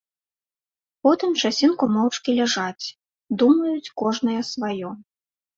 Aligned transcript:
Потым 1.07 1.35
часінку 1.41 1.83
моўчкі 1.97 2.35
ляжаць, 2.39 2.85
думаюць 3.43 3.93
кожная 4.05 4.39
сваё. 4.53 4.89